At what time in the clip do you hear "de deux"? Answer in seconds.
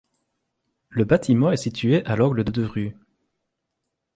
2.43-2.65